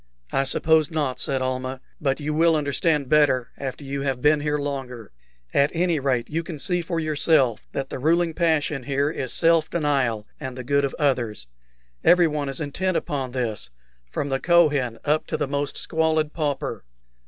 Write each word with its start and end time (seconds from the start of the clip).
"I 0.31 0.45
suppose 0.45 0.89
not," 0.89 1.19
said 1.19 1.43
Almah; 1.43 1.79
"but 2.01 2.19
you 2.19 2.33
will 2.33 2.55
understand 2.55 3.07
better 3.07 3.51
after 3.55 3.83
you 3.83 4.01
have 4.01 4.19
been 4.19 4.39
here 4.39 4.57
longer. 4.57 5.11
At 5.53 5.69
any 5.75 5.99
rate, 5.99 6.27
you 6.27 6.41
can 6.41 6.57
see 6.57 6.81
for 6.81 6.99
yourself 6.99 7.61
that 7.73 7.91
the 7.91 7.99
ruling 7.99 8.33
passion 8.33 8.81
here 8.81 9.11
is 9.11 9.31
self 9.31 9.69
denial 9.69 10.25
and 10.39 10.57
the 10.57 10.63
good 10.63 10.85
of 10.85 10.95
others. 10.97 11.45
Everyone 12.03 12.49
is 12.49 12.59
intent 12.59 12.97
upon 12.97 13.29
this, 13.29 13.69
from 14.09 14.29
the 14.29 14.39
Kohen 14.39 14.97
up 15.05 15.27
to 15.27 15.37
the 15.37 15.47
most 15.47 15.77
squalid 15.77 16.33
pauper." 16.33 16.83